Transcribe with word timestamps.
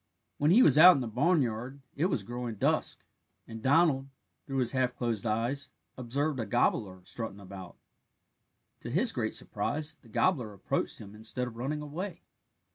When 0.39 0.49
he 0.49 0.63
was 0.63 0.79
out 0.79 0.95
in 0.95 1.01
the 1.01 1.07
barnyard 1.07 1.79
it 1.95 2.05
was 2.07 2.21
just 2.21 2.25
growing 2.27 2.55
dusk, 2.55 3.03
and 3.47 3.61
Donald, 3.61 4.07
through 4.47 4.57
his 4.57 4.71
half 4.71 4.95
closed 4.95 5.27
eyes, 5.27 5.69
observed 5.95 6.39
a 6.39 6.45
gobbler 6.47 7.01
strutting 7.03 7.39
about. 7.39 7.75
To 8.79 8.89
his 8.89 9.11
great 9.11 9.35
surprise 9.35 9.97
the 10.01 10.09
gobbler 10.09 10.53
approached 10.53 10.99
him 10.99 11.13
instead 11.13 11.47
of 11.47 11.55
running 11.55 11.83
away. 11.83 12.23